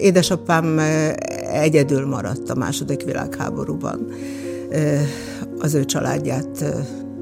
[0.00, 0.78] Édesapám
[1.52, 4.06] egyedül maradt a második világháborúban.
[5.58, 6.64] Az ő családját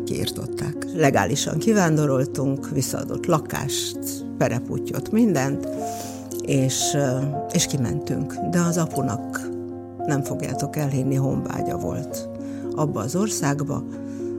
[0.04, 0.86] kiirtották.
[0.94, 3.99] Legálisan kivándoroltunk, visszaadott lakást,
[4.39, 5.68] pereputyot, mindent,
[6.41, 6.97] és,
[7.52, 8.34] és kimentünk.
[8.50, 9.49] De az apunak
[10.07, 12.29] nem fogjátok elhinni, honvágya volt
[12.75, 13.85] abba az országba,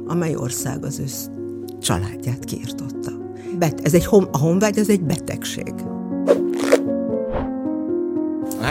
[0.07, 1.05] amely ország az ő
[1.79, 3.11] családját kiirtotta.
[3.59, 5.73] Bet, ez egy, a honvágy az egy betegség.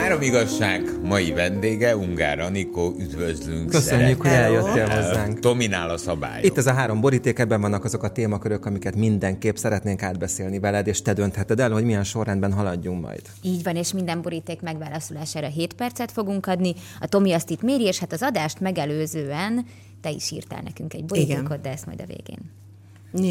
[0.07, 3.71] Három igazság mai vendége, Ungár Anikó, üdvözlünk.
[3.71, 5.39] Köszönjük, hogy eljöttél hozzánk.
[5.39, 6.43] Dominál a szabály.
[6.43, 10.87] Itt ez a három boríték, ebben vannak azok a témakörök, amiket mindenképp szeretnénk átbeszélni veled,
[10.87, 13.23] és te döntheted el, hogy milyen sorrendben haladjunk majd.
[13.43, 16.75] Így van, és minden boríték megválaszolására 7 percet fogunk adni.
[17.01, 19.67] A Tomi azt itt méri, és hát az adást megelőzően
[20.01, 21.63] te is írtál nekünk egy borítékot, Igen.
[21.63, 22.51] de ezt majd a végén.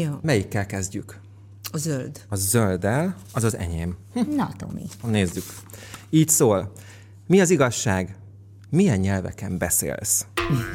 [0.02, 0.12] Jó.
[0.22, 1.24] Melyikkel kezdjük?
[1.76, 2.20] A zöld.
[2.28, 3.96] A zölddel, az az enyém.
[4.36, 4.82] Na, Tomi.
[5.06, 5.44] Nézzük.
[6.10, 6.72] Így szól.
[7.26, 8.16] Mi az igazság?
[8.70, 10.26] Milyen nyelveken beszélsz?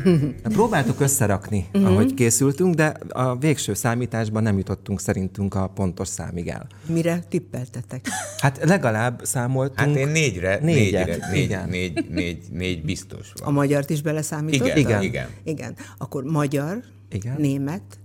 [0.44, 1.91] Próbáltuk összerakni, uh-huh.
[1.91, 6.67] ahogy készültünk, de a végső számításban nem jutottunk szerintünk a pontos számig el.
[6.85, 8.07] Mire tippeltetek?
[8.38, 9.79] Hát legalább számoltunk.
[9.79, 13.47] Hát én négyre, négyet, négyre, négy, négy, négy, négy biztos van.
[13.47, 14.67] A magyart is beleszámított?
[14.67, 15.02] Igen, igen.
[15.02, 15.27] igen.
[15.44, 15.75] igen.
[15.97, 17.35] Akkor magyar, igen.
[17.38, 17.99] német,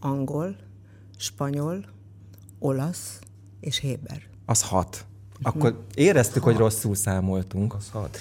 [0.00, 0.56] angol,
[1.16, 1.94] spanyol,
[2.58, 3.18] olasz
[3.60, 4.22] és héber.
[4.46, 5.04] Az hat.
[5.42, 6.52] Akkor éreztük, hat.
[6.52, 7.74] hogy rosszul számoltunk.
[7.74, 8.18] Az hat.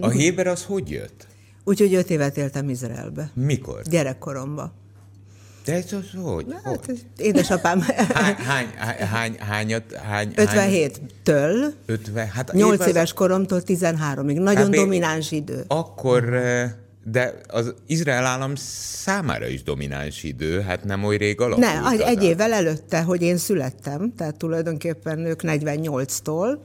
[0.00, 1.26] A héber az hogy jött?
[1.64, 3.30] Úgyhogy öt évet éltem Izraelbe.
[3.34, 3.82] Mikor?
[3.82, 4.72] Gyerekkoromba.
[5.64, 6.46] De ez az hogy?
[6.64, 7.06] Hát, hogy?
[7.16, 7.80] Édesapám.
[7.80, 8.66] Hány, hány,
[8.98, 11.72] hány, hányat, hány, 57-től.
[11.86, 13.12] 50, hát 8 éves az...
[13.12, 14.40] koromtól 13-ig.
[14.40, 15.64] Nagyon hát, domináns idő.
[15.66, 16.38] Akkor
[17.10, 21.66] de az Izrael állam számára is domináns idő, hát nem oly rég alakult.
[21.66, 26.58] Ne, egy, egy évvel előtte, hogy én születtem, tehát tulajdonképpen ők 48-tól,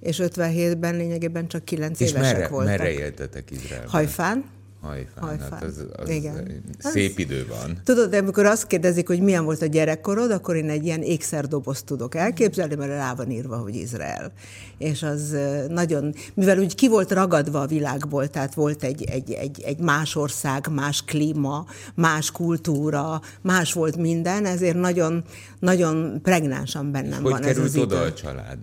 [0.00, 2.78] és 57-ben lényegében csak 9 és évesek merre, voltak.
[2.78, 3.88] merre éltetek Izraelben?
[3.88, 4.44] Hajfán.
[4.80, 5.50] Hajfán, Hajfán.
[5.50, 6.62] Hát az, az Igen.
[6.78, 7.80] szép idő van.
[7.84, 11.84] Tudod, de amikor azt kérdezik, hogy milyen volt a gyerekkorod, akkor én egy ilyen ékszerdobozt
[11.84, 14.32] tudok elképzelni, mert rá van írva, hogy Izrael.
[14.78, 15.36] És az
[15.68, 20.16] nagyon, mivel úgy ki volt ragadva a világból, tehát volt egy, egy, egy, egy más
[20.16, 25.24] ország, más klíma, más kultúra, más volt minden, ezért nagyon,
[25.58, 27.82] nagyon pregnánsan bennem hogy van ez az idő.
[27.84, 28.58] oda a család?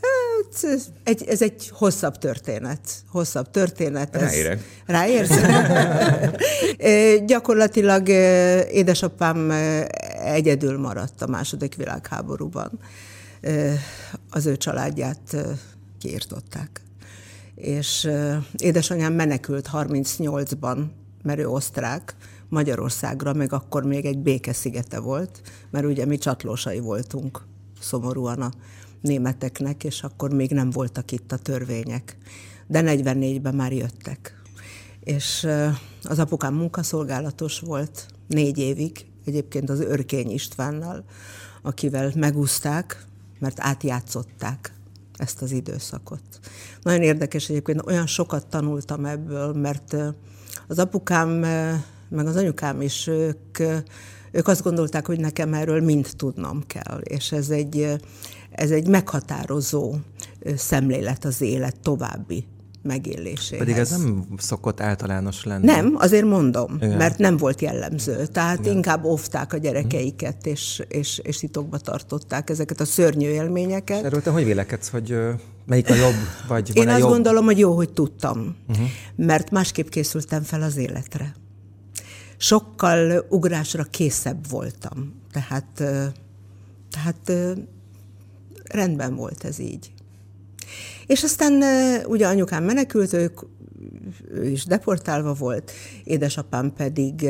[0.00, 2.80] Hát, egy, ez egy hosszabb történet.
[3.08, 4.16] Hosszabb történet.
[4.16, 4.62] Ez, Ráérek.
[4.86, 5.40] Ráérsz?
[7.26, 8.08] Gyakorlatilag
[8.72, 9.50] édesapám
[10.24, 12.70] egyedül maradt a második világháborúban.
[14.30, 15.36] Az ő családját
[15.98, 16.80] kiirtották.
[17.54, 18.10] És
[18.56, 20.78] édesanyám menekült 38-ban,
[21.22, 22.14] mert ő osztrák,
[22.48, 25.40] Magyarországra, meg akkor még egy békeszigete volt,
[25.70, 27.42] mert ugye mi csatlósai voltunk
[27.80, 28.50] szomorúan a
[29.06, 32.16] németeknek, és akkor még nem voltak itt a törvények.
[32.66, 34.42] De 44-ben már jöttek.
[35.00, 35.46] És
[36.02, 41.04] az apukám munkaszolgálatos volt négy évig, egyébként az Örkény Istvánnal,
[41.62, 43.06] akivel megúzták,
[43.38, 44.72] mert átjátszották
[45.16, 46.22] ezt az időszakot.
[46.82, 49.96] Nagyon érdekes egyébként, olyan sokat tanultam ebből, mert
[50.68, 51.28] az apukám,
[52.08, 53.58] meg az anyukám is, ők,
[54.32, 57.96] ők azt gondolták, hogy nekem erről mind tudnom kell, és ez egy,
[58.56, 59.94] ez egy meghatározó
[60.56, 62.46] szemlélet az élet további
[62.86, 63.64] megéléséhez.
[63.64, 65.64] Pedig ez nem szokott általános lenni.
[65.64, 66.96] Nem, azért mondom, Igen.
[66.96, 68.26] mert nem volt jellemző.
[68.26, 68.74] Tehát Igen.
[68.74, 73.98] inkább óvták a gyerekeiket, és, és, és titokba tartották ezeket a szörnyű élményeket.
[73.98, 75.18] És erről te hogy vélekedsz, hogy
[75.66, 76.14] melyik a jobb?
[76.48, 77.08] Vagy Én azt jobb?
[77.08, 78.86] gondolom, hogy jó, hogy tudtam, uh-huh.
[79.16, 81.34] mert másképp készültem fel az életre.
[82.36, 85.14] Sokkal ugrásra készebb voltam.
[85.32, 85.66] Tehát,
[86.90, 87.32] tehát
[88.70, 89.92] rendben volt ez így.
[91.06, 91.62] És aztán
[92.06, 93.40] ugye anyukám menekült, ők,
[94.30, 95.72] ő is deportálva volt,
[96.04, 97.24] édesapám pedig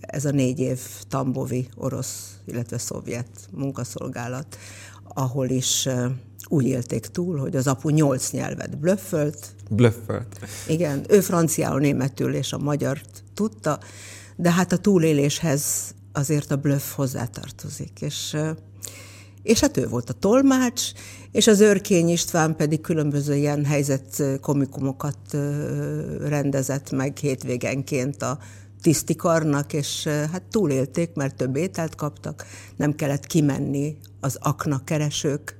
[0.00, 4.58] ez a négy év tambovi orosz, illetve szovjet munkaszolgálat,
[5.14, 5.88] ahol is
[6.46, 9.54] úgy élték túl, hogy az apu nyolc nyelvet blöffölt.
[9.70, 10.38] Blöffölt.
[10.68, 13.78] Igen, ő franciául, németül és a magyart tudta,
[14.36, 18.36] de hát a túléléshez azért a blöff hozzátartozik, és
[19.42, 20.82] és hát ő volt a tolmács,
[21.32, 25.18] és az Örkény István pedig különböző ilyen helyzet komikumokat
[26.20, 28.38] rendezett meg hétvégenként a
[28.82, 32.46] tisztikarnak, és hát túlélték, mert több ételt kaptak,
[32.76, 35.56] nem kellett kimenni az akna keresők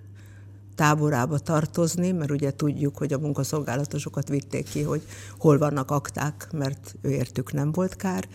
[0.75, 5.03] táborába tartozni, mert ugye tudjuk, hogy a munkaszolgálatosokat vitték ki, hogy
[5.39, 8.29] hol vannak akták, mert ő értük nem volt kár.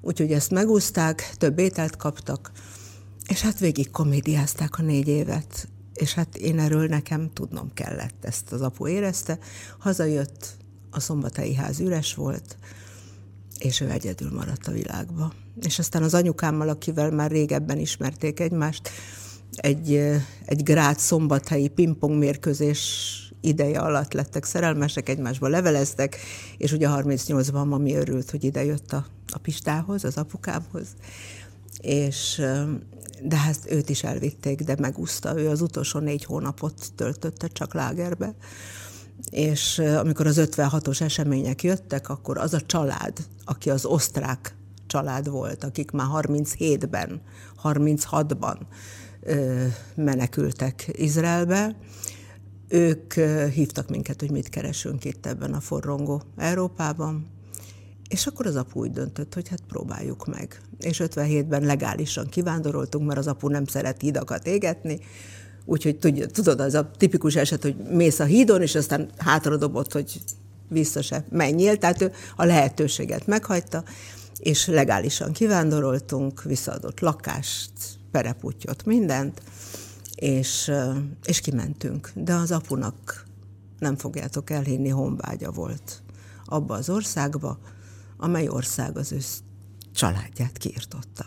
[0.00, 2.50] Úgyhogy ezt megúzták, több ételt kaptak,
[3.28, 5.68] és hát végig komédiázták a négy évet.
[5.94, 9.38] és hát én erről nekem tudnom kellett, ezt az apu érezte.
[9.78, 10.56] Hazajött,
[10.90, 12.56] a szombathelyi ház üres volt,
[13.58, 15.32] és ő egyedül maradt a világba.
[15.60, 18.90] És aztán az anyukámmal, akivel már régebben ismerték egymást,
[19.56, 19.94] egy,
[20.44, 26.16] egy grád szombathelyi pingpong mérkőzés ideje alatt lettek szerelmesek, egymásba leveleztek,
[26.56, 30.86] és ugye 38-ban mami örült, hogy ide jött a, a Pistához, az apukámhoz,
[31.80, 32.42] és
[33.24, 35.38] de hát őt is elvitték, de megúszta.
[35.38, 38.34] Ő az utolsó négy hónapot töltötte csak lágerbe.
[39.30, 45.64] És amikor az 56-os események jöttek, akkor az a család, aki az osztrák család volt,
[45.64, 47.20] akik már 37-ben,
[47.62, 48.56] 36-ban
[49.94, 51.76] menekültek Izraelbe,
[52.68, 53.12] ők
[53.52, 57.26] hívtak minket, hogy mit keresünk itt ebben a forrongó Európában,
[58.12, 60.60] és akkor az apu úgy döntött, hogy hát próbáljuk meg.
[60.78, 65.00] És 57-ben legálisan kivándoroltunk, mert az apu nem szeret hídakat égetni,
[65.64, 65.98] úgyhogy
[66.32, 70.20] tudod, az a tipikus eset, hogy mész a hídon, és aztán hátradobott, hogy
[70.68, 73.84] vissza se menjél, tehát ő a lehetőséget meghagyta,
[74.38, 77.72] és legálisan kivándoroltunk, visszaadott lakást,
[78.10, 79.42] pereputyot, mindent,
[80.14, 80.70] és,
[81.24, 82.10] és kimentünk.
[82.14, 83.24] De az apunak,
[83.78, 86.02] nem fogjátok elhinni, honvágya volt
[86.44, 87.58] abba az országba,
[88.22, 89.18] amely ország az ő
[89.94, 91.24] családját kiirtotta.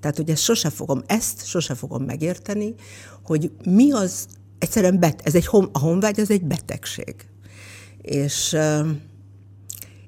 [0.00, 2.74] Tehát, hogy ezt sose fogom, ezt sose fogom megérteni,
[3.22, 4.26] hogy mi az,
[4.58, 7.14] egyszerűen bet, ez egy, a honvágy az egy betegség.
[8.00, 8.56] És,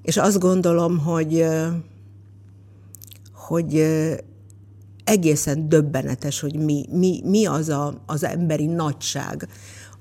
[0.02, 1.46] és azt gondolom, hogy,
[3.32, 3.74] hogy
[5.04, 9.48] egészen döbbenetes, hogy mi, mi, mi az a, az emberi nagyság,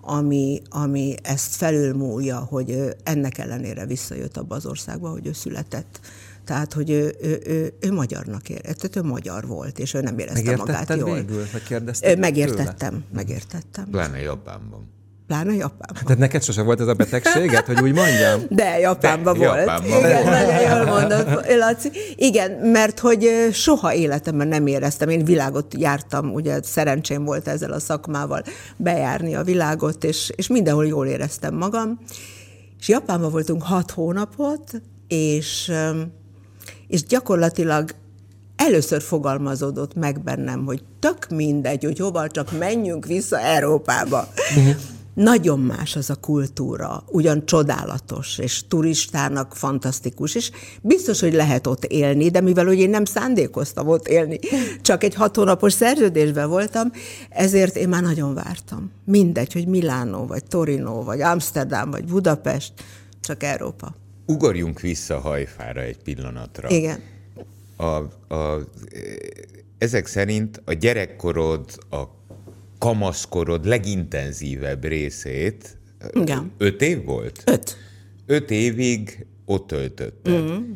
[0.05, 5.99] ami, ami ezt felülmúlja, hogy ennek ellenére visszajött abba az országba, hogy ő született.
[6.43, 10.55] Tehát, hogy ő, ő, ő, ő magyarnak érett, ő magyar volt, és ő nem érezte
[10.55, 11.13] magát jól.
[11.13, 11.61] végül, hogy
[12.17, 13.03] Megértettem, tőle?
[13.13, 13.89] megértettem.
[13.89, 14.92] Pláne Japánban.
[15.27, 16.03] Pláne Japánban.
[16.03, 18.41] Tehát neked sose volt ez a betegséget, hogy úgy mondjam?
[18.49, 19.59] De, Japánban De, volt.
[19.59, 20.25] Japánban Igen, volt.
[20.25, 21.91] nagyon jól mondod, Laci.
[22.15, 25.09] Igen, mert hogy soha életemben nem éreztem.
[25.09, 28.43] Én világot jártam, ugye szerencsém volt ezzel a szakmával
[28.77, 31.99] bejárni a világot, és, és mindenhol jól éreztem magam.
[32.79, 35.71] És Japánban voltunk hat hónapot, és,
[36.87, 37.89] és gyakorlatilag
[38.55, 44.27] először fogalmazódott meg bennem, hogy tök mindegy, hogy hova csak menjünk vissza Európába.
[45.13, 50.51] Nagyon más az a kultúra, ugyan csodálatos, és turistának fantasztikus, és
[50.81, 54.39] biztos, hogy lehet ott élni, de mivel hogy én nem szándékoztam ott élni,
[54.81, 56.91] csak egy hat hónapos szerződésben voltam,
[57.29, 58.91] ezért én már nagyon vártam.
[59.05, 62.73] Mindegy, hogy Milánó, vagy Torino, vagy Amsterdam, vagy Budapest,
[63.21, 63.95] csak Európa.
[64.25, 66.69] Ugorjunk vissza hajfára egy pillanatra.
[66.69, 66.99] Igen.
[67.77, 67.85] A,
[68.35, 68.67] a,
[69.77, 72.03] ezek szerint a gyerekkorod, a
[72.83, 75.77] kamaszkorod legintenzívebb részét
[76.13, 76.51] Igen.
[76.57, 77.43] öt év volt?
[77.45, 77.77] Öt.
[78.25, 80.41] Öt évig ott töltötted.
[80.41, 80.71] Mm.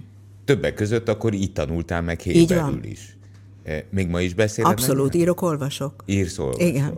[0.46, 3.18] Többek között akkor itt tanultál meg Héberül is.
[3.64, 4.72] E, még ma is beszéled?
[4.72, 5.22] Abszolút, meg?
[5.22, 6.04] írok, olvasok.
[6.06, 6.62] Írsz, olvasok.
[6.62, 6.98] Igen.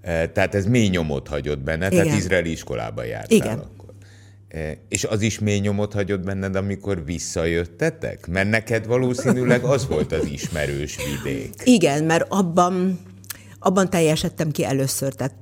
[0.00, 2.02] E, tehát ez mély nyomot hagyott benne, Igen.
[2.02, 3.58] tehát izraeli iskolába jártál Igen.
[3.58, 3.92] akkor.
[4.48, 8.26] E, és az is mély nyomot hagyott benned, amikor visszajöttetek?
[8.26, 11.54] Mert neked valószínűleg az volt az ismerős vidék.
[11.64, 12.98] Igen, mert abban
[13.60, 15.14] abban teljesedtem ki először.
[15.14, 15.34] Tehát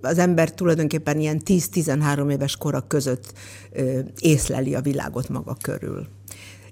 [0.00, 3.32] az ember tulajdonképpen ilyen 10-13 éves kora között
[4.18, 6.06] észleli a világot maga körül.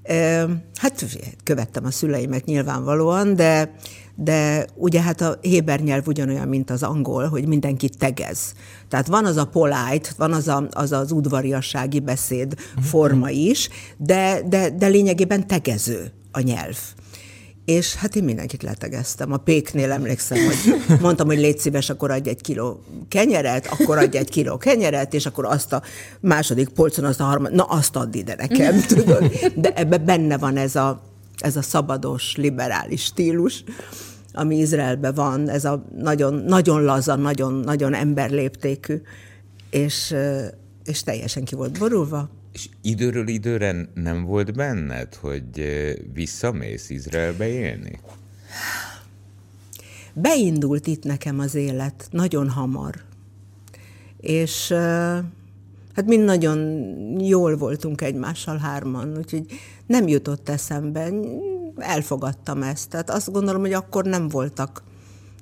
[0.03, 0.45] Ö,
[0.75, 1.05] hát
[1.45, 3.75] követtem a szüleimet nyilvánvalóan, de
[4.17, 8.53] de ugye hát a héber nyelv ugyanolyan, mint az angol, hogy mindenki tegez.
[8.89, 14.43] Tehát van az a polite, van az a, az, az udvariassági beszéd forma is, de,
[14.49, 16.79] de, de lényegében tegező a nyelv.
[17.65, 19.33] És hát én mindenkit letegeztem.
[19.33, 24.17] A péknél emlékszem, hogy mondtam, hogy légy szíves, akkor adj egy kiló kenyeret, akkor adj
[24.17, 25.83] egy kiló kenyeret, és akkor azt a
[26.21, 29.33] második polcon, azt a harmadik, na azt add ide nekem, tudod.
[29.55, 31.03] De ebbe benne van ez a,
[31.39, 33.65] ez a szabados, liberális stílus,
[34.33, 39.01] ami Izraelben van, ez a nagyon, nagyon laza, nagyon, nagyon emberléptékű,
[39.71, 40.15] és,
[40.85, 42.29] és teljesen ki volt borulva.
[42.55, 45.45] És időről időre nem volt benned, hogy
[46.13, 48.01] visszamész Izraelbe élni?
[50.13, 52.95] Beindult itt nekem az élet nagyon hamar.
[54.21, 54.73] És
[55.95, 56.59] hát mind nagyon
[57.21, 59.47] jól voltunk egymással hárman, úgyhogy
[59.87, 61.11] nem jutott eszembe.
[61.77, 62.89] Elfogadtam ezt.
[62.89, 64.83] Tehát azt gondolom, hogy akkor nem voltak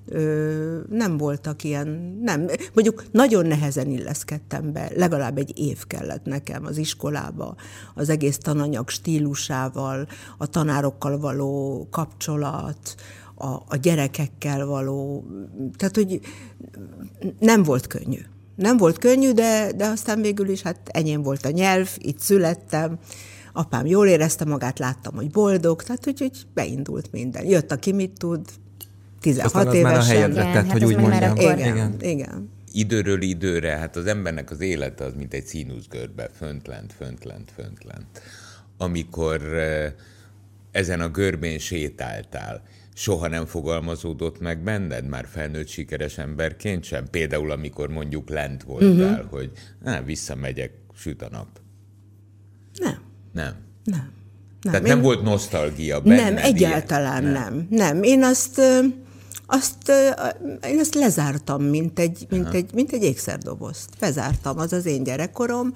[0.07, 6.65] ö, nem voltak ilyen, nem, mondjuk nagyon nehezen illeszkedtem be, legalább egy év kellett nekem
[6.65, 7.57] az iskolába,
[7.95, 10.07] az egész tananyag stílusával,
[10.39, 12.95] a tanárokkal való kapcsolat,
[13.35, 15.25] a, a gyerekekkel való,
[15.77, 16.21] tehát hogy
[17.39, 18.21] nem volt könnyű.
[18.57, 22.99] Nem volt könnyű, de, de aztán végül is hát enyém volt a nyelv, itt születtem,
[23.53, 27.47] apám jól érezte magát, láttam, hogy boldog, tehát hogy, hogy beindult minden.
[27.47, 28.49] Jött, aki mit tud,
[29.23, 29.93] 16 Aztán az évesen.
[29.97, 31.31] már a helyedre tett, hát hogy úgy mondjam.
[31.31, 31.97] akkor- Igen, Igen.
[32.01, 32.51] igen.
[32.73, 38.23] időről időre, hát az embernek az élete az mint egy színuszgörbe, föntlent, föntlent, föntlent.
[38.79, 39.41] Amikor
[40.71, 42.63] ezen a görbén sétáltál,
[42.95, 47.05] soha nem fogalmazódott meg benned, már felnőtt sikeres emberként sem?
[47.11, 49.31] Például, amikor mondjuk lent voltál, uh-huh.
[49.31, 49.51] hogy
[49.85, 51.49] á, visszamegyek, süt a nap.
[52.75, 52.99] Nem.
[53.33, 53.55] Nem.
[53.85, 54.11] Nem.
[54.63, 56.45] Tehát én- nem volt nosztalgia benned Nem, ilyen?
[56.47, 57.33] egyáltalán nem.
[57.33, 57.67] nem.
[57.71, 58.81] Nem, én azt, ö,
[59.53, 59.93] azt,
[60.67, 63.89] én azt lezártam, mint egy, mint, egy, mint egy ékszerdobozt.
[64.01, 65.73] Bezártam, az az én gyerekkorom.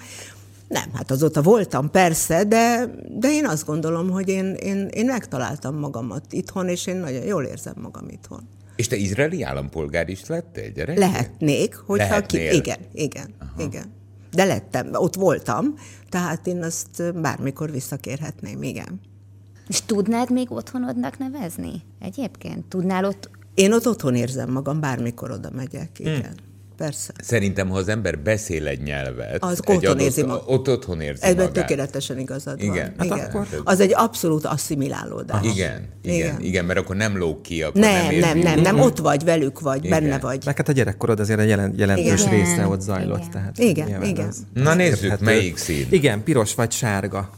[0.69, 5.79] Nem, hát azóta voltam persze, de, de én azt gondolom, hogy én, én, én megtaláltam
[5.79, 8.49] magamat itthon, és én nagyon jól érzem magam itthon.
[8.77, 10.99] És te izraeli állampolgár is lettél, gyerek?
[10.99, 12.51] Lehetnék, hogyha Lehetnél.
[12.51, 12.57] ki...
[12.57, 13.63] Igen, igen, Aha.
[13.63, 13.93] igen.
[14.33, 15.75] De lettem, ott voltam,
[16.09, 19.01] tehát én azt bármikor visszakérhetném, igen.
[19.69, 21.83] És tudnád még otthonodnak nevezni?
[22.01, 22.65] Egyébként?
[22.65, 26.15] Tudnál ott Én ott otthon érzem magam, bármikor oda megyek, igen.
[26.15, 26.33] Hmm.
[26.77, 27.13] Persze.
[27.23, 30.43] Szerintem, ha az ember beszél egy nyelvet, Az egy otthon érzi magát.
[30.47, 31.53] ott otthon érzi Ebben magát.
[31.53, 32.73] tökéletesen igazad van.
[32.75, 32.95] Igen.
[32.99, 33.19] Hát igen.
[33.19, 35.45] akkor- Az egy abszolút asszimilálódás.
[35.45, 36.65] Igen, igen, igen, Igen.
[36.65, 39.85] mert akkor nem lóg ki, akkor Nem, nem, nem, nem, nem, ott vagy, velük vagy,
[39.85, 40.01] Igen.
[40.01, 40.43] benne vagy.
[40.45, 42.33] Meg hát a gyerekkorod azért egy jelen, jelentős Igen.
[42.33, 43.19] része ott zajlott.
[43.19, 43.31] Igen.
[43.31, 44.27] Tehát Igen, igen.
[44.29, 45.25] az- Na az nézzük, érthető.
[45.25, 45.87] melyik szín?
[45.91, 47.31] Igen, piros vagy sárga.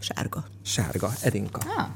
[0.00, 0.44] Sárga.
[0.64, 1.60] Sárga, Edinka.
[1.76, 1.86] Ah,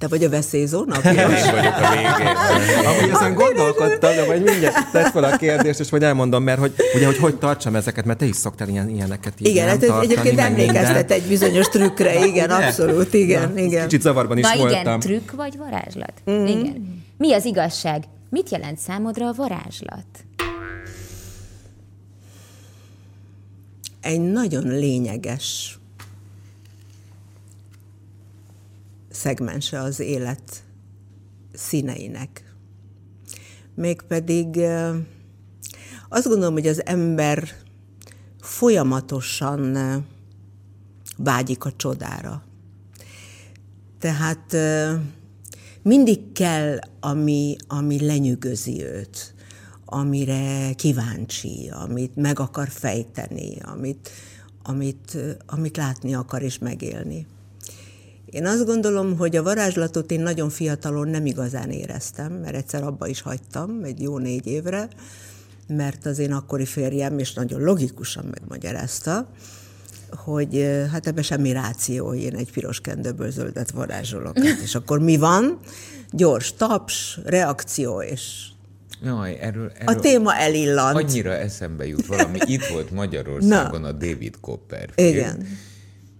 [0.00, 0.94] Te vagy a veszélyzóna?
[0.96, 2.36] Én vagyok a végén.
[2.84, 6.74] Ahogy ezen gondolkodtam, de majd mindjárt tett fel a kérdést, és majd elmondom, mert hogy,
[6.94, 10.38] ugye, hogy hogy tartsam ezeket, mert te is szoktál ilyen, ilyeneket így Igen, hát egyébként
[10.38, 13.82] emlékeztet egy bizonyos trükkre, igen, abszolút, igen, Na, igen.
[13.82, 14.80] Kicsit zavarban is Na voltam.
[14.80, 16.12] igen, trükk vagy varázslat?
[16.30, 16.46] Mm.
[16.46, 17.02] Igen.
[17.18, 18.04] Mi az igazság?
[18.30, 20.04] Mit jelent számodra a varázslat?
[24.00, 25.79] egy nagyon lényeges
[29.20, 30.64] szegmense az élet
[31.52, 32.54] színeinek.
[33.74, 34.60] Mégpedig
[36.08, 37.48] azt gondolom, hogy az ember
[38.40, 39.76] folyamatosan
[41.16, 42.44] vágyik a csodára.
[43.98, 44.56] Tehát
[45.82, 49.34] mindig kell, ami, ami lenyűgözi őt,
[49.84, 54.10] amire kíváncsi, amit meg akar fejteni, amit,
[54.62, 57.26] amit, amit látni akar és megélni.
[58.30, 63.06] Én azt gondolom, hogy a varázslatot én nagyon fiatalon nem igazán éreztem, mert egyszer abba
[63.06, 64.88] is hagytam, egy jó négy évre,
[65.66, 69.28] mert az én akkori férjem, és nagyon logikusan megmagyarázta,
[70.10, 74.38] hogy hát ebben semmi ráció, én egy piros kendőből zöldet varázsolok.
[74.64, 75.58] És akkor mi van?
[76.10, 78.48] Gyors taps, reakció, és
[79.04, 80.96] Jaj, erről, erről a téma elillant.
[80.96, 82.38] annyira eszembe jut valami.
[82.44, 85.14] Itt volt Magyarországon a David Copperfield.
[85.14, 85.46] Igen.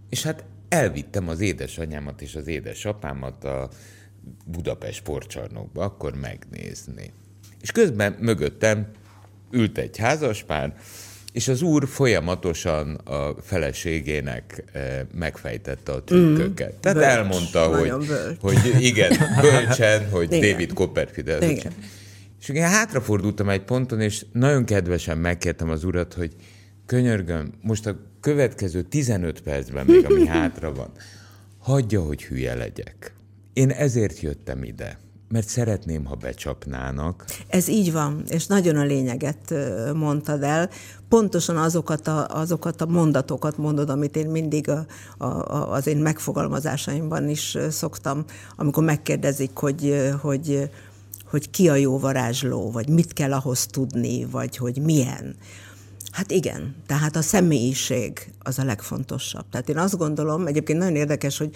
[0.08, 3.68] És hát elvittem az édesanyámat és az édesapámat a
[4.44, 7.12] Budapest sportcsarnokba, akkor megnézni.
[7.60, 8.90] És közben mögöttem
[9.50, 10.74] ült egy házaspár,
[11.32, 16.74] és az úr folyamatosan a feleségének eh, megfejtette a trükköket.
[16.74, 18.40] Tehát Bölcs, elmondta, hogy, bölcs.
[18.40, 20.50] hogy igen, bölcsen, hogy Igen.
[20.50, 21.42] David Copperfield.
[21.42, 21.72] Igen.
[22.40, 26.34] És én hátrafordultam egy ponton, és nagyon kedvesen megkértem az urat, hogy
[26.90, 30.90] könyörgöm, most a következő 15 percben még, ami hátra van,
[31.58, 33.14] hagyja, hogy hülye legyek.
[33.52, 37.24] Én ezért jöttem ide, mert szeretném, ha becsapnának.
[37.48, 39.54] Ez így van, és nagyon a lényeget
[39.94, 40.70] mondtad el.
[41.08, 44.86] Pontosan azokat a, azokat a mondatokat mondod, amit én mindig a,
[45.24, 48.24] a, az én megfogalmazásaimban is szoktam,
[48.56, 50.70] amikor megkérdezik, hogy, hogy,
[51.24, 55.36] hogy ki a jó varázsló, vagy mit kell ahhoz tudni, vagy hogy milyen.
[56.10, 59.48] Hát igen, tehát a személyiség az a legfontosabb.
[59.50, 61.50] Tehát én azt gondolom, egyébként nagyon érdekes, hogy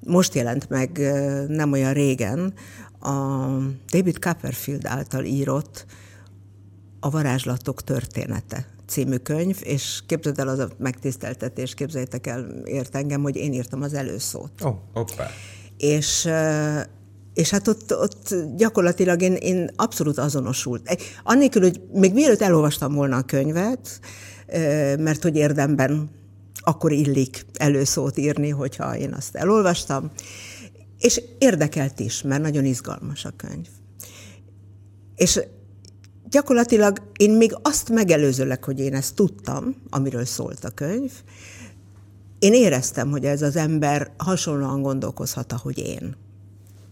[0.00, 0.98] most jelent meg
[1.48, 2.54] nem olyan régen
[3.00, 3.10] a
[3.90, 5.86] David Copperfield által írott
[7.00, 13.22] A varázslatok története című könyv, és képzeld el az a megtiszteltetés, képzeljétek el, ért engem,
[13.22, 14.64] hogy én írtam az előszót.
[14.64, 15.26] Ó, Hoppá.
[15.76, 16.28] És,
[17.38, 20.98] és hát ott, ott gyakorlatilag én, én abszolút azonosult.
[21.24, 24.00] Annélkül, hogy még mielőtt elolvastam volna a könyvet,
[24.98, 26.10] mert hogy érdemben
[26.60, 30.10] akkor illik előszót írni, hogyha én azt elolvastam,
[30.98, 33.66] és érdekelt is, mert nagyon izgalmas a könyv.
[35.16, 35.40] És
[36.30, 41.12] gyakorlatilag én még azt megelőzőleg, hogy én ezt tudtam, amiről szólt a könyv,
[42.38, 46.26] én éreztem, hogy ez az ember hasonlóan gondolkozhat, ahogy én.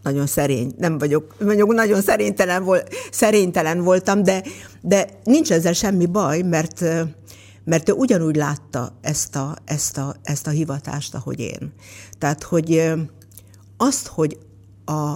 [0.06, 4.42] Nagyon szerény, nem vagyok, mondjuk nagyon szerénytelen, volt, szerénytelen voltam, de,
[4.80, 6.84] de nincs ezzel semmi baj, mert,
[7.64, 11.72] mert ő ugyanúgy látta ezt a, ezt, a, ezt a hivatást, ahogy én.
[12.18, 12.92] Tehát, hogy
[13.76, 14.38] azt, hogy
[14.84, 15.10] a,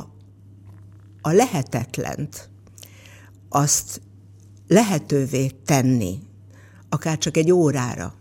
[1.20, 2.50] a lehetetlent,
[3.48, 4.00] azt
[4.68, 6.18] lehetővé tenni,
[6.88, 8.14] akár csak egy órára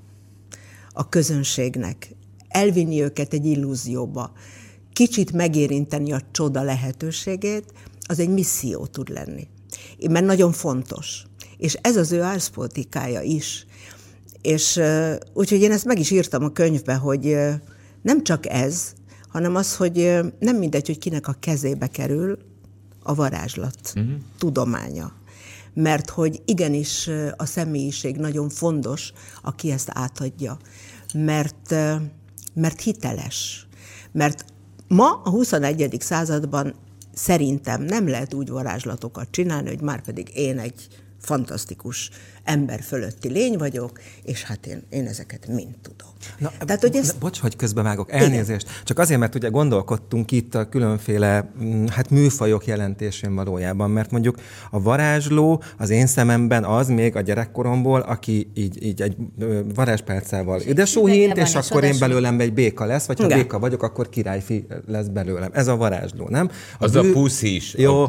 [0.92, 2.16] a közönségnek,
[2.48, 4.32] elvinni őket egy illúzióba,
[4.94, 7.74] kicsit megérinteni a csoda lehetőségét,
[8.08, 9.48] az egy misszió tud lenni.
[10.10, 11.24] Mert nagyon fontos.
[11.58, 13.66] És ez az ő árszpolitikája is.
[14.42, 14.80] És
[15.34, 17.38] úgyhogy én ezt meg is írtam a könyvbe, hogy
[18.02, 18.94] nem csak ez,
[19.28, 22.38] hanem az, hogy nem mindegy, hogy kinek a kezébe kerül
[23.04, 24.12] a varázslat uh-huh.
[24.38, 25.14] tudománya.
[25.74, 30.58] Mert hogy igenis a személyiség nagyon fontos, aki ezt átadja.
[31.14, 31.76] Mert,
[32.54, 33.68] mert hiteles.
[34.12, 34.46] Mert
[34.90, 35.96] Ma a 21.
[36.00, 36.74] században
[37.14, 40.88] szerintem nem lehet úgy varázslatokat csinálni, hogy már pedig én egy
[41.20, 42.10] fantasztikus
[42.50, 46.08] ember fölötti lény vagyok, és hát én, én ezeket mind tudom.
[46.38, 47.18] Na, Tehát, hogy ezt...
[47.18, 48.68] Bocs, hogy közbevágok, elnézést.
[48.70, 48.82] Igen.
[48.84, 54.38] Csak azért, mert ugye gondolkodtunk itt a különféle mm, hát műfajok jelentésén valójában, mert mondjuk
[54.72, 59.16] a varázsló az én szememben az még a gyerekkoromból, aki így, így egy
[59.76, 63.38] varázspálcával ide súhint, és akkor én belőlem egy béka lesz, vagy ha Igen.
[63.38, 65.50] béka vagyok, akkor királyfi lesz belőlem.
[65.54, 66.50] Ez a varázsló, nem?
[66.80, 67.10] A az bű...
[67.10, 67.74] a pusz is.
[67.78, 68.02] Jó.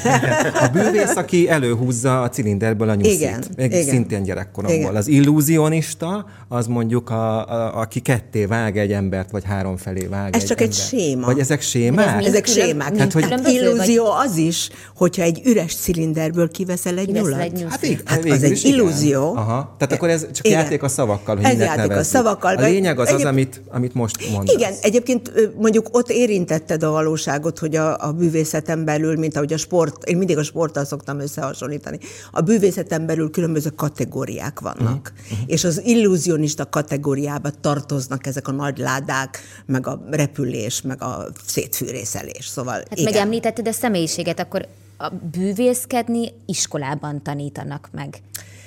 [0.64, 3.14] a bűvész, aki előhúzza a cilinderből a nyuszit.
[3.14, 3.44] Igen.
[3.56, 3.94] Még Igen.
[3.94, 4.80] szintén gyerekkoromból.
[4.80, 4.96] Igen.
[4.96, 10.34] Az illúzionista, az mondjuk a, a, aki ketté vág egy embert, vagy három felé vág
[10.34, 10.76] Ez egy csak ember.
[10.76, 11.26] egy séma.
[11.26, 12.20] Vagy ezek sémák?
[12.20, 12.96] Ez ezek külön, sémák.
[12.96, 14.26] Hát, hogy illúzió vagy...
[14.26, 17.40] az is, hogyha egy üres cilinderből kiveszel egy nyulat.
[17.40, 19.34] Egy hát, így, hát az egy illúzió.
[19.36, 19.74] Aha.
[19.78, 20.60] Tehát akkor ez csak igen.
[20.60, 22.00] játék a szavakkal, hogy Ez játék nevezzük.
[22.00, 22.56] a szavakkal.
[22.56, 24.54] A lényeg az az, amit, amit most mondasz.
[24.54, 29.56] Igen, egyébként mondjuk ott érintetted a valóságot, hogy a, a bűvészeten belül, mint ahogy a
[29.56, 31.98] sport, én mindig a sporttal szoktam összehasonlítani,
[32.30, 35.12] a bűvészeten belül különböző kategóriák vannak.
[35.22, 35.38] Uh-huh.
[35.46, 42.46] És az illúzionista kategóriába tartoznak ezek a nagy ládák, meg a repülés, meg a szétfűrészelés.
[42.46, 43.12] Szóval hát igen.
[43.12, 48.22] megemlítetted a személyiséget, akkor a bűvészkedni iskolában tanítanak meg.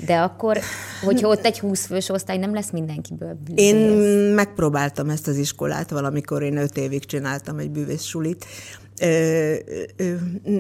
[0.05, 0.59] De akkor,
[1.03, 3.65] hogyha ott egy 20 fős osztály, nem lesz mindenkiből bűvész.
[3.65, 3.75] Én
[4.33, 8.03] megpróbáltam ezt az iskolát, valamikor én öt évig csináltam egy bűvész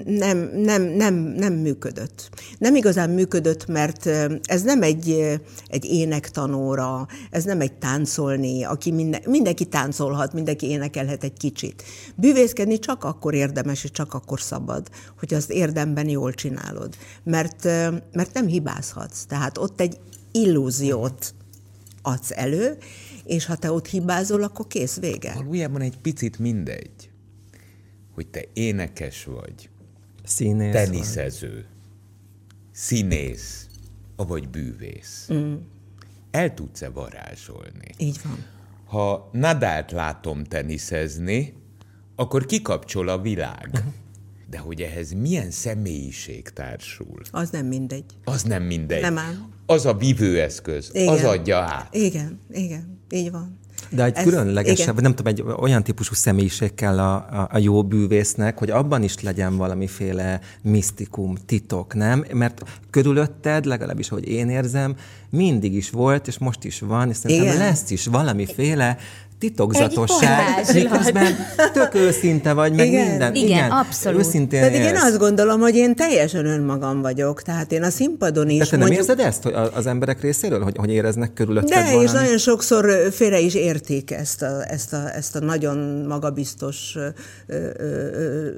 [0.05, 2.29] nem, nem, nem, nem működött.
[2.57, 4.05] Nem igazán működött, mert
[4.43, 11.23] ez nem egy, egy énektanóra, ez nem egy táncolni, aki minden, mindenki táncolhat, mindenki énekelhet
[11.23, 11.83] egy kicsit.
[12.15, 14.87] Bűvészkedni csak akkor érdemes, és csak akkor szabad,
[15.19, 16.95] hogy azt érdemben jól csinálod.
[17.23, 17.63] Mert,
[18.11, 19.25] mert nem hibázhatsz.
[19.31, 19.99] Tehát ott egy
[20.31, 21.33] illúziót
[22.01, 22.77] adsz elő,
[23.23, 25.33] és ha te ott hibázol, akkor kész, vége.
[25.33, 27.11] Valójában egy picit mindegy
[28.13, 29.69] hogy te énekes vagy,
[30.23, 31.65] színész teniszező, vagy.
[32.71, 33.67] színész,
[34.15, 35.27] vagy bűvész.
[35.33, 35.55] Mm.
[36.31, 37.87] El tudsz-e varázsolni?
[37.97, 38.45] Így van.
[38.85, 41.53] Ha Nadált látom teniszezni,
[42.15, 43.69] akkor kikapcsol a világ.
[44.51, 47.21] De hogy ehhez milyen személyiség társul?
[47.31, 48.03] Az nem mindegy.
[48.23, 49.01] Az nem mindegy.
[49.01, 49.35] Nem áll.
[49.65, 51.07] Az a vívőeszköz, igen.
[51.07, 51.95] az adja át.
[51.95, 53.59] Igen, igen, így van.
[53.89, 55.03] De egy Ez, különlegesebb, igen.
[55.03, 59.21] nem tudom, egy olyan típusú személyiség kell a, a, a jó bűvésznek, hogy abban is
[59.21, 62.25] legyen valamiféle misztikum, titok, nem?
[62.33, 64.95] Mert körülötted, legalábbis, hogy én érzem,
[65.29, 68.97] mindig is volt, és most is van, és szerintem lesz is valamiféle
[69.41, 71.35] titokzatosság, miközben
[71.73, 73.07] tök őszinte vagy, meg igen.
[73.07, 73.35] minden.
[73.35, 74.19] Igen, igen, abszolút.
[74.19, 78.57] Őszintén Pedig én azt gondolom, hogy én teljesen önmagam vagyok, tehát én a színpadon is...
[78.57, 78.99] De te nem mondjuk...
[78.99, 82.03] érzed ezt hogy az emberek részéről, hogy, hogy éreznek körülötted De, valami?
[82.03, 87.07] és nagyon sokszor félre is érték ezt a, ezt a, ezt a nagyon magabiztos ö,
[87.47, 88.49] ö, ö,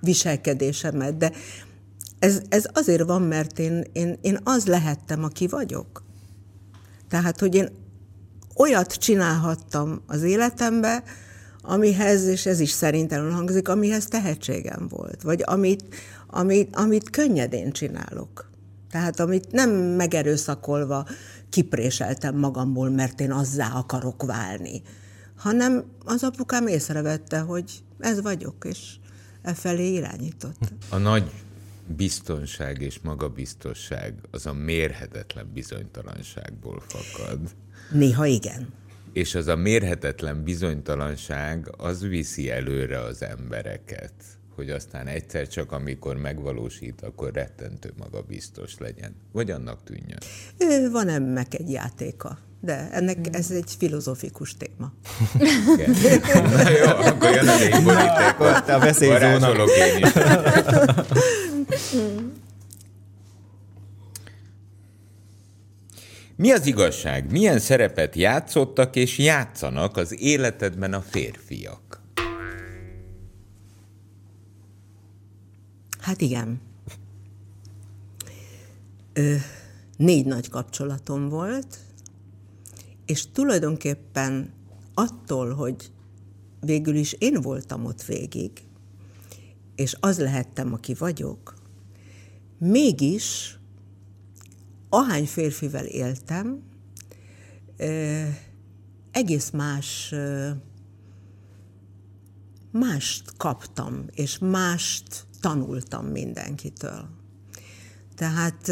[0.00, 1.32] viselkedésemet, de
[2.18, 6.02] ez, ez azért van, mert én, én, én az lehettem, aki vagyok.
[7.08, 7.68] Tehát, hogy én
[8.58, 11.02] olyat csinálhattam az életembe,
[11.62, 15.84] amihez, és ez is szerintem hangzik, amihez tehetségem volt, vagy amit,
[16.26, 18.50] amit, amit könnyedén csinálok.
[18.90, 21.06] Tehát amit nem megerőszakolva
[21.48, 24.82] kipréseltem magamból, mert én azzá akarok válni,
[25.36, 28.94] hanem az apukám észrevette, hogy ez vagyok, és
[29.42, 30.72] e felé irányított.
[30.88, 31.30] A nagy
[31.96, 37.38] biztonság és magabiztosság az a mérhetetlen bizonytalanságból fakad.
[37.90, 38.68] Néha igen.
[39.12, 44.12] És az a mérhetetlen bizonytalanság, az viszi előre az embereket,
[44.54, 49.14] hogy aztán egyszer csak, amikor megvalósít, akkor rettentő magabiztos legyen.
[49.32, 50.90] Vagy annak tűnjön.
[50.92, 52.38] Van ennek egy játéka.
[52.60, 53.32] de ennek mm.
[53.32, 54.74] ez egy filozofikus téma.
[56.56, 58.64] Na jó, akkor jön borítékot.
[58.64, 59.64] Te a veszélyzóna.
[59.64, 60.12] én is.
[66.38, 67.30] Mi az igazság?
[67.30, 72.02] Milyen szerepet játszottak és játszanak az életedben a férfiak?
[75.98, 76.60] Hát igen.
[79.12, 79.34] Ö,
[79.96, 81.78] négy nagy kapcsolatom volt,
[83.06, 84.52] és tulajdonképpen
[84.94, 85.90] attól, hogy
[86.60, 88.50] végül is én voltam ott végig,
[89.74, 91.54] és az lehettem, aki vagyok,
[92.58, 93.57] mégis
[94.88, 96.62] ahány férfivel éltem,
[99.12, 100.14] egész más
[102.70, 107.08] mást kaptam, és mást tanultam mindenkitől.
[108.16, 108.70] Tehát...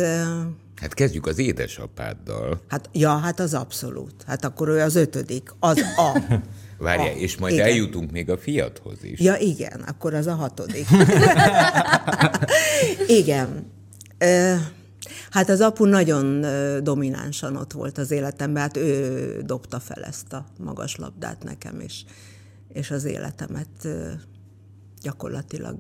[0.76, 2.60] Hát kezdjük az édesapáddal.
[2.68, 4.22] Hát, ja, hát az abszolút.
[4.26, 6.18] Hát akkor ő az ötödik, az a.
[6.78, 7.16] Várjál, a.
[7.16, 7.66] és majd igen.
[7.66, 9.20] eljutunk még a fiathoz is.
[9.20, 10.86] Ja, igen, akkor az a hatodik.
[13.20, 13.72] igen.
[15.30, 16.40] Hát az apu nagyon
[16.82, 22.04] dominánsan ott volt az életemben, hát ő dobta fel ezt a magas labdát nekem, és,
[22.72, 23.88] és az életemet
[25.02, 25.78] gyakorlatilag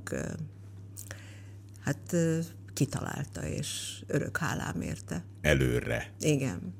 [1.80, 2.16] hát
[2.72, 5.24] kitalálta, és örök hálám érte.
[5.40, 6.12] Előre.
[6.20, 6.74] Igen.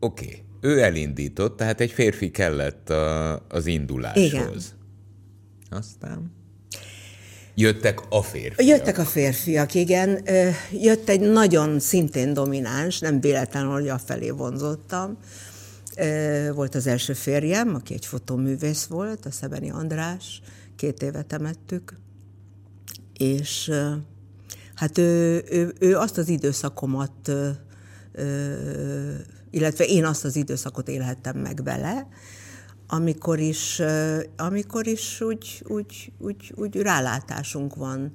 [0.00, 0.24] Oké.
[0.24, 0.44] Okay.
[0.60, 4.32] Ő elindított, tehát egy férfi kellett a, az induláshoz.
[4.32, 4.60] Igen.
[5.70, 6.32] Aztán?
[7.58, 8.68] Jöttek a férfiak.
[8.68, 10.20] Jöttek a férfiak, igen.
[10.72, 15.18] Jött egy nagyon szintén domináns, nem véletlenül, hogy felé vonzottam.
[16.54, 20.42] Volt az első férjem, aki egy fotóművész volt, a Szebeni András.
[20.76, 21.98] Két éve temettük.
[23.18, 23.70] És
[24.74, 27.32] hát ő, ő, ő azt az időszakomat,
[29.50, 32.08] illetve én azt az időszakot élhettem meg vele,
[32.86, 33.82] amikor is,
[34.36, 38.12] amikor is úgy, úgy, úgy, úgy rálátásunk van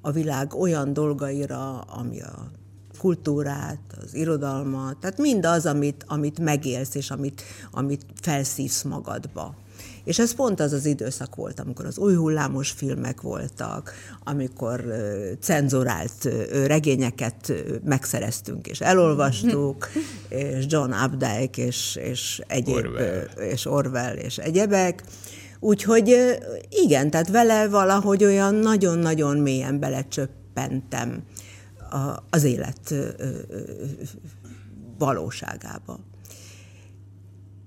[0.00, 2.50] a világ olyan dolgaira, ami a
[2.98, 9.54] kultúrát, az irodalmat, tehát mindaz, amit, amit megélsz, és amit, amit felszívsz magadba.
[10.04, 13.92] És ez pont az az időszak volt, amikor az új hullámos filmek voltak,
[14.24, 14.84] amikor
[15.40, 16.28] cenzurált
[16.66, 17.52] regényeket
[17.84, 19.88] megszereztünk és elolvastuk,
[20.28, 23.22] és John Updike és, és egyéb, Orwell.
[23.50, 25.02] és Orwell és egyebek.
[25.60, 26.36] Úgyhogy
[26.68, 31.22] igen, tehát vele valahogy olyan nagyon-nagyon mélyen belecsöppentem
[32.30, 32.94] az élet
[34.98, 35.98] valóságába.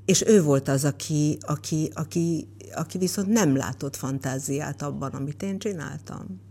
[0.07, 5.59] És ő volt az, aki, aki, aki, aki viszont nem látott fantáziát abban, amit én
[5.59, 6.41] csináltam.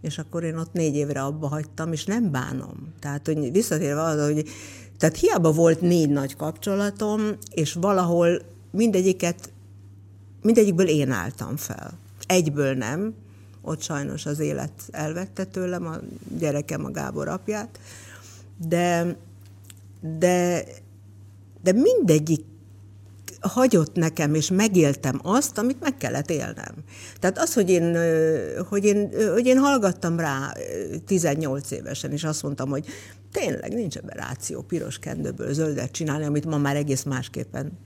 [0.00, 2.92] És akkor én ott négy évre abba hagytam, és nem bánom.
[2.98, 4.48] Tehát, hogy visszatérve arra, hogy
[4.98, 9.52] tehát hiába volt négy nagy kapcsolatom, és valahol mindegyiket,
[10.42, 11.98] mindegyikből én álltam fel.
[12.26, 13.14] Egyből nem,
[13.62, 15.96] ott sajnos az élet elvette tőlem a
[16.38, 17.78] gyerekem, a Gábor apját,
[18.68, 19.16] de,
[20.18, 20.64] de,
[21.62, 22.48] de mindegyik
[23.40, 26.74] hagyott nekem, és megéltem azt, amit meg kellett élnem.
[27.18, 27.96] Tehát az, hogy én,
[28.68, 30.52] hogy én, hogy én hallgattam rá
[31.06, 32.86] 18 évesen, és azt mondtam, hogy
[33.32, 37.78] tényleg nincs ebben ráció piros kendőből zöldet csinálni, amit ma már egész másképpen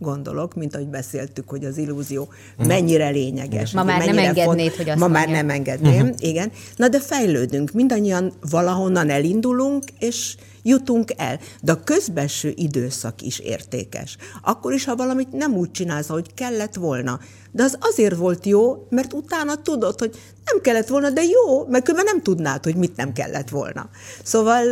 [0.00, 3.72] gondolok, mint ahogy beszéltük, hogy az illúzió mennyire lényeges.
[3.72, 4.76] Ma már nem engednéd, font...
[4.76, 5.26] hogy azt Ma mondja.
[5.26, 6.16] már nem engedném, uh-huh.
[6.18, 6.50] igen.
[6.76, 11.38] Na de fejlődünk, mindannyian valahonnan elindulunk, és jutunk el.
[11.62, 14.16] De a közbenső időszak is értékes.
[14.42, 17.20] Akkor is, ha valamit nem úgy csinálsz, ahogy kellett volna.
[17.52, 21.84] De az azért volt jó, mert utána tudod, hogy nem kellett volna, de jó, mert
[21.84, 23.88] különben nem tudnád, hogy mit nem kellett volna.
[24.22, 24.64] Szóval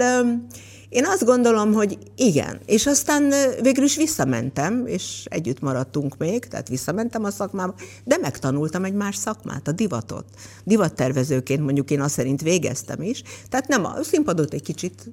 [0.88, 2.60] én azt gondolom, hogy igen.
[2.66, 7.74] És aztán végül is visszamentem, és együtt maradtunk még, tehát visszamentem a szakmába,
[8.04, 10.24] de megtanultam egy más szakmát, a divatot.
[10.64, 15.10] Divattervezőként mondjuk én azt szerint végeztem is, tehát nem a színpadot egy kicsit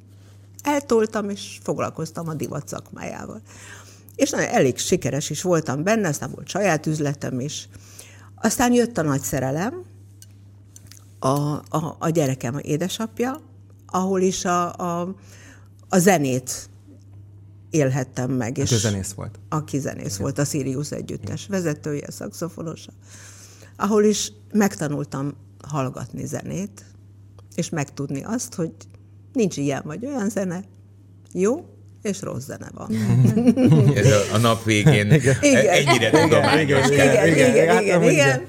[0.64, 3.42] eltoltam, és foglalkoztam a divat szakmájával.
[4.16, 7.70] És nagyon elég sikeres is voltam benne, aztán volt saját üzletem is.
[8.36, 9.84] Aztán jött a nagy szerelem,
[11.20, 11.28] a,
[11.78, 13.42] a, a gyerekem a édesapja,
[13.86, 15.16] ahol is a, a,
[15.96, 16.70] a zenét
[17.70, 18.58] élhettem meg.
[18.58, 19.40] És zenész volt.
[19.50, 20.22] Aki zenész Igen.
[20.22, 21.62] volt, a Sirius együttes Igen.
[21.62, 22.92] vezetője, szakszofonosa.
[23.76, 25.34] Ahol is megtanultam
[25.68, 26.86] hallgatni zenét,
[27.56, 28.72] és megtudni azt, hogy
[29.36, 30.64] Nincs ilyen vagy olyan zene.
[31.34, 31.66] Jó,
[32.02, 32.90] és rossz zene van.
[33.96, 35.36] Ez a, a nap végén igen.
[35.42, 37.28] ennyire tudományos igen, kell.
[37.28, 38.46] Igen, igen, igen, igen, igen.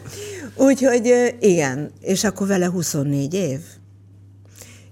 [0.57, 3.61] Úgyhogy igen, és akkor vele 24 év,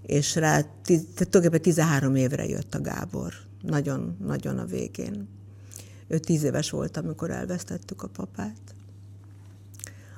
[0.07, 0.65] és rá
[1.15, 3.33] tulajdonképpen 13 évre jött a Gábor.
[3.63, 5.29] nagyon-nagyon a végén.
[6.09, 8.75] Ő tíz éves volt, amikor elvesztettük a papát.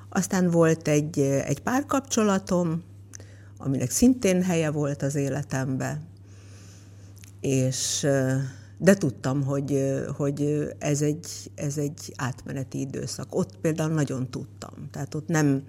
[0.08, 2.82] Aztán volt egy, egy párkapcsolatom,
[3.58, 6.06] aminek szintén helye volt az életemben,
[7.40, 8.06] és
[8.78, 13.34] de tudtam, hogy, hogy ez, egy, ez egy átmeneti időszak.
[13.34, 14.90] Ott például nagyon tudtam.
[14.90, 15.62] Tehát ott nem,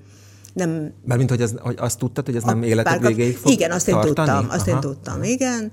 [0.57, 0.93] nem...
[1.05, 3.93] Mármint, hogy, az, hogy azt tudtad, hogy ez nem életed végéig fog Igen, azt én
[3.93, 4.15] tartani?
[4.15, 4.75] tudtam, azt Aha.
[4.75, 5.71] én tudtam, igen.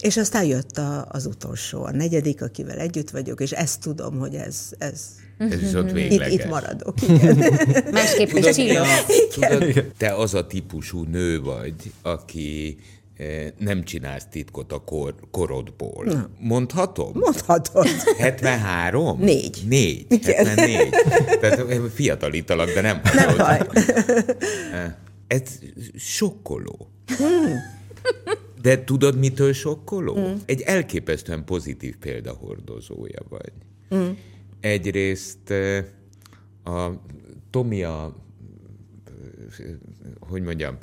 [0.00, 4.34] És aztán jött a, az utolsó, a negyedik, akivel együtt vagyok, és ezt tudom, hogy
[4.34, 5.00] ez, ez,
[5.38, 6.32] ez is ott végleges.
[6.32, 7.36] Itt, itt maradok, igen.
[7.92, 8.86] Másképp is tudod,
[9.34, 12.78] tudod, te az a típusú nő vagy, aki
[13.58, 16.04] nem csinálsz titkot a kor, korodból.
[16.04, 16.30] Na.
[16.38, 17.10] Mondhatom?
[17.14, 17.86] Mondhatod.
[18.18, 19.18] 73?
[19.18, 19.64] Négy.
[19.68, 20.06] Négy.
[20.08, 20.46] Igen.
[20.46, 20.90] 74.
[21.40, 23.60] Tehát eh, fiatalítalak, de nem Nem baj.
[24.72, 24.94] Eh,
[25.26, 25.58] ez
[25.94, 26.90] sokkoló.
[27.16, 27.74] Hmm.
[28.62, 30.14] De tudod, mitől sokkoló?
[30.14, 30.42] Hmm.
[30.46, 33.52] Egy elképesztően pozitív példahordozója vagy.
[33.88, 34.18] Hmm.
[34.60, 35.50] Egyrészt
[36.64, 36.90] a
[37.50, 38.16] Tomia,
[40.20, 40.78] hogy mondjam,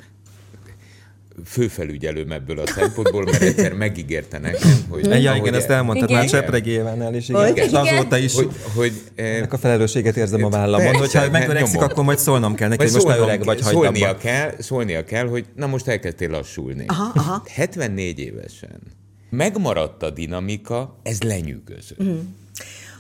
[1.46, 5.06] főfelügyelőm ebből a szempontból, mert egyszer megígérte nekem, hogy...
[5.06, 6.22] Ja, igen, ezt elmondtad igen.
[6.22, 7.48] már Csepregével is, igen.
[7.48, 7.66] igen.
[7.66, 12.04] És azóta is hogy, hogy, eh, a felelősséget érzem a vállamon, persze, hogyha megöregszik, akkor
[12.04, 14.18] majd szólnom kell neki, hogy most már öreg vagy, hagyd szólnia abba.
[14.18, 16.86] kell, szólnia kell, hogy na most elkezdtél lassulni.
[16.88, 17.44] Aha, aha.
[17.48, 18.82] 74 évesen.
[19.30, 21.96] Megmaradt a dinamika, ez lenyűgöző.
[22.04, 22.20] Mm.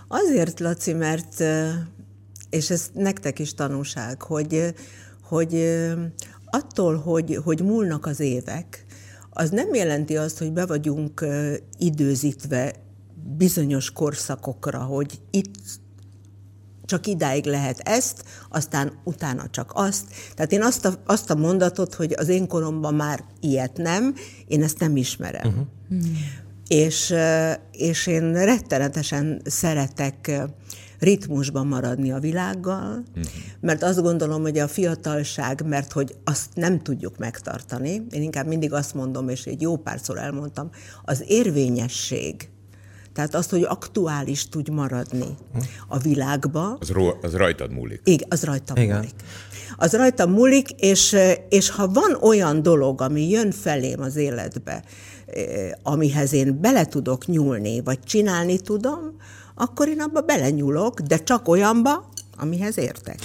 [0.08, 1.44] Azért, Laci, mert,
[2.50, 4.74] és ez nektek is tanúság, hogy,
[5.22, 5.54] hogy
[6.54, 8.86] attól, hogy, hogy múlnak az évek,
[9.30, 11.26] az nem jelenti azt, hogy be vagyunk
[11.78, 12.74] időzítve
[13.38, 15.56] bizonyos korszakokra, hogy itt
[16.86, 20.06] csak idáig lehet ezt, aztán utána csak azt.
[20.36, 24.16] Tehát én azt a, azt a mondatot, hogy az én koromban már ilyet nem,
[24.48, 25.68] én ezt nem ismerem.
[25.90, 26.08] Uh-huh.
[26.68, 27.14] És,
[27.72, 30.32] és én rettenetesen szeretek
[31.04, 33.32] ritmusban maradni a világgal, uh-huh.
[33.60, 38.74] mert azt gondolom, hogy a fiatalság, mert hogy azt nem tudjuk megtartani, én inkább mindig
[38.74, 40.70] azt mondom, és egy jó párszor elmondtam,
[41.04, 42.50] az érvényesség,
[43.14, 45.36] tehát azt, hogy aktuális tudj maradni
[45.88, 46.78] a világba.
[46.80, 48.02] Az, ro- az rajtad múlik.
[48.04, 48.96] Igen, az rajtam Igen.
[48.96, 49.14] múlik.
[49.78, 51.16] Az rajtam múlik, és,
[51.50, 54.84] és ha van olyan dolog, ami jön felém az életbe,
[55.26, 59.16] eh, amihez én bele tudok nyúlni, vagy csinálni tudom,
[59.56, 63.16] akkor én abba belenyúlok, de csak olyanba, amihez értek.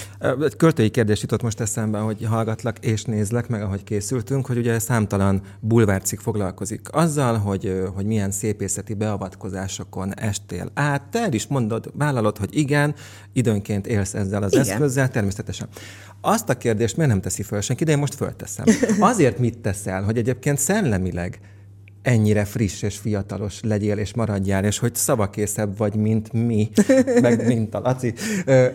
[0.41, 4.79] Egy költői kérdés jutott most eszembe, hogy hallgatlak és nézlek meg, ahogy készültünk, hogy ugye
[4.79, 11.01] számtalan bulvárcik foglalkozik azzal, hogy, hogy milyen szépészeti beavatkozásokon estél át.
[11.01, 12.95] Te el is mondod, vállalod, hogy igen,
[13.33, 14.65] időnként élsz ezzel az igen.
[14.65, 15.67] eszközzel, természetesen.
[16.21, 18.65] Azt a kérdést miért nem teszi föl senki, de én most fölteszem.
[18.99, 21.39] Azért mit teszel, hogy egyébként szellemileg
[22.01, 26.69] ennyire friss és fiatalos legyél és maradjál, és hogy szavakészebb vagy, mint mi,
[27.21, 28.13] meg mint a Laci,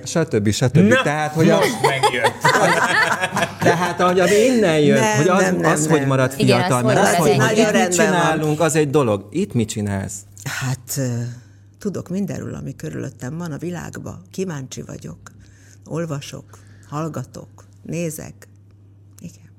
[0.04, 0.50] stb.
[0.50, 0.76] stb.
[0.76, 2.40] Na, tehát, hogy most a, megjött.
[3.60, 5.98] tehát, ahogy ami innen jön, nem, hogy az, nem, nem, az nem.
[5.98, 8.66] hogy marad fiatal, Igen, mert az, hogy, hogy itt mit csinálunk, van.
[8.66, 9.28] az egy dolog.
[9.30, 10.16] Itt mit csinálsz?
[10.44, 11.00] Hát
[11.78, 14.22] tudok mindenről, ami körülöttem van a világban.
[14.30, 15.18] Kíváncsi vagyok.
[15.87, 16.44] Olvasok,
[16.88, 18.48] hallgatok, nézek,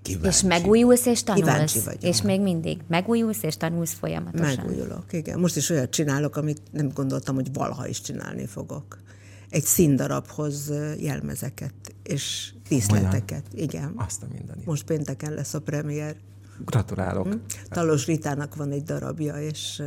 [0.06, 0.28] Kíváncsi.
[0.28, 1.46] És megújulsz és tanulsz.
[1.46, 2.04] Kíváncsi vagyok.
[2.04, 4.66] És még mindig megújulsz és tanulsz folyamatosan.
[4.66, 5.40] Megújulok, igen.
[5.40, 9.00] Most is olyat csinálok, amit nem gondoltam, hogy valaha is csinálni fogok.
[9.50, 13.44] Egy színdarabhoz jelmezeket és díszleteket.
[13.54, 13.68] Olyan.
[13.70, 13.94] Igen.
[13.96, 14.62] Azt a mindeni.
[14.66, 16.16] Most pénteken lesz a premier.
[16.66, 17.26] Gratulálok.
[17.28, 17.38] Hm?
[17.70, 19.82] Talos Ritának van egy darabja, és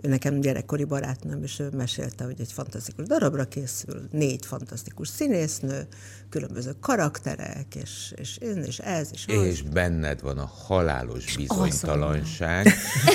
[0.00, 5.86] nekem gyerekkori barátnőm, és ő mesélte, hogy egy fantasztikus darabra készül, négy fantasztikus színésznő,
[6.28, 9.44] különböző karakterek, és, és én, és ez, és az.
[9.44, 12.68] És benned van a halálos bizonytalanság,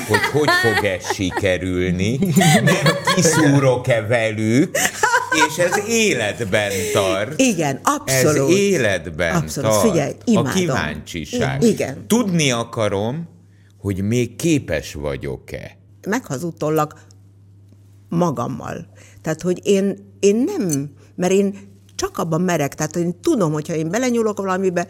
[0.07, 2.65] hogy hogy fog-e sikerülni, nem
[3.15, 4.77] kiszúrok-e velük,
[5.49, 7.39] és ez életben tart.
[7.39, 8.51] Igen, abszolút.
[8.51, 9.71] Ez életben abszolút.
[9.71, 9.89] tart.
[9.89, 10.51] Figyelj, imádom.
[10.51, 11.63] A kíváncsiság.
[11.63, 12.07] Igen.
[12.07, 13.29] Tudni akarom,
[13.77, 17.05] hogy még képes vagyok-e meghazudtollak
[18.09, 18.87] magammal.
[19.21, 21.55] Tehát, hogy én, én nem, mert én
[21.95, 24.87] csak abban merek, tehát én tudom, hogyha én belenyúlok valamibe,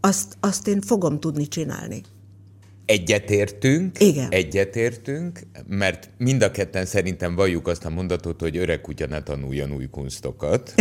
[0.00, 2.02] azt, azt én fogom tudni csinálni.
[2.86, 4.30] Egyetértünk, Igen.
[4.30, 9.72] egyetértünk, mert mind a ketten szerintem valljuk azt a mondatot, hogy öreg kutya ne tanuljon
[9.72, 10.74] új kunstokat.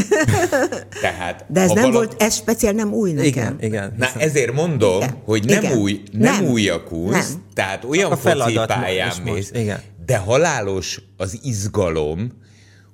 [1.01, 1.91] Tehát, De ez nem valaki...
[1.91, 3.29] volt, ez speciál nem új nekem.
[3.31, 3.95] Igen, igen.
[3.97, 5.21] Na ezért mondom, igen.
[5.23, 5.77] hogy nem igen.
[5.77, 7.43] új, nem, nem új a kunst, nem.
[7.53, 9.51] tehát olyan focipályán mész,
[10.05, 12.31] de halálos az izgalom,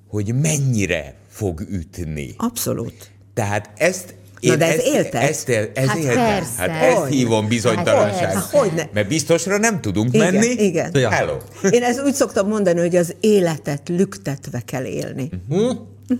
[0.07, 2.33] hogy mennyire fog ütni.
[2.37, 3.11] Abszolút.
[3.33, 5.21] Tehát ezt Na de ez éltet?
[5.21, 6.15] Ezt, ezt, ez Hát éltet.
[6.15, 6.49] persze.
[6.57, 7.09] Hát ezt Hogy?
[7.11, 8.33] hívom bizonytalanság.
[8.33, 8.83] Hát hogy ne?
[8.93, 10.47] Mert biztosra nem tudunk Igen, menni.
[10.47, 10.89] igen.
[10.93, 11.09] Ja.
[11.09, 11.37] Hello.
[11.69, 15.29] Én ezt úgy szoktam mondani, hogy az életet lüktetve kell élni.
[15.49, 15.69] Hm?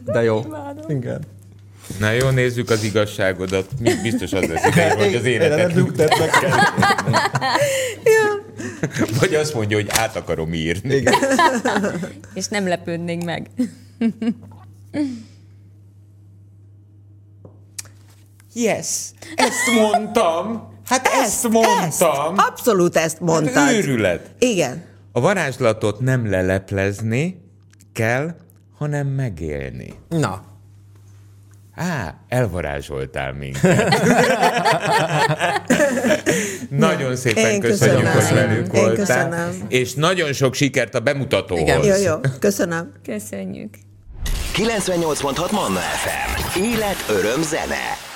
[0.06, 0.46] De jó.
[0.88, 1.22] Igen.
[2.00, 3.68] Na jó, nézzük az igazságodat.
[3.80, 6.60] Mi biztos az lesz ideje, hogy az életet lüktetnek kell.
[9.20, 10.96] Vagy azt mondja, hogy át akarom írni.
[10.96, 11.14] Igen.
[12.34, 13.48] És nem lepődnénk meg.
[18.60, 18.88] Yes,
[19.36, 20.74] ezt mondtam.
[20.86, 21.84] Hát ezt, mondtam.
[21.84, 22.02] Ezt,
[22.50, 23.54] abszolút ezt mondtad.
[23.54, 24.30] Hát őrület.
[24.40, 24.84] Igen.
[25.12, 27.42] A varázslatot nem leleplezni
[27.94, 28.36] kell,
[28.78, 29.94] hanem megélni.
[30.10, 30.42] Na,
[31.76, 33.94] Á, elvarázsoltál minket.
[36.70, 38.14] nagyon szépen Én köszönjük, köszönöm.
[38.14, 38.96] hogy velünk Én voltál.
[39.06, 39.66] köszönöm.
[39.68, 41.62] És nagyon sok sikert a bemutatóhoz.
[41.62, 41.84] Igen.
[41.86, 42.16] Jó, jó.
[42.40, 42.92] Köszönöm.
[43.06, 43.74] Köszönjük.
[44.56, 46.60] 98.6 Manna FM.
[46.62, 48.16] Élet, öröm, zene.